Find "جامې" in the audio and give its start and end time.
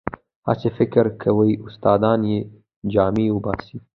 2.93-3.27